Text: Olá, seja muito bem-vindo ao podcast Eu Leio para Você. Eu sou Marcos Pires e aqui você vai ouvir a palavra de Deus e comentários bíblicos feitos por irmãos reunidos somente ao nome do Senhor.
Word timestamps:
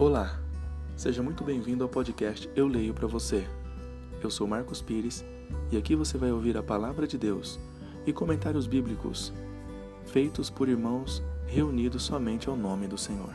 Olá, 0.00 0.38
seja 0.96 1.24
muito 1.24 1.42
bem-vindo 1.42 1.82
ao 1.82 1.90
podcast 1.90 2.48
Eu 2.54 2.68
Leio 2.68 2.94
para 2.94 3.08
Você. 3.08 3.44
Eu 4.22 4.30
sou 4.30 4.46
Marcos 4.46 4.80
Pires 4.80 5.24
e 5.72 5.76
aqui 5.76 5.96
você 5.96 6.16
vai 6.16 6.30
ouvir 6.30 6.56
a 6.56 6.62
palavra 6.62 7.04
de 7.04 7.18
Deus 7.18 7.58
e 8.06 8.12
comentários 8.12 8.68
bíblicos 8.68 9.32
feitos 10.06 10.48
por 10.50 10.68
irmãos 10.68 11.20
reunidos 11.48 12.04
somente 12.04 12.48
ao 12.48 12.54
nome 12.54 12.86
do 12.86 12.96
Senhor. 12.96 13.34